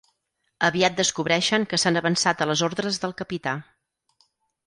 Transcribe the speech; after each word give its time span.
Aviat 0.67 0.95
descobreixen 0.99 1.67
que 1.73 1.79
s'han 1.83 2.01
avançat 2.01 2.41
a 2.45 2.49
les 2.53 2.65
ordres 2.69 2.99
del 3.03 3.13
capità. 3.23 3.57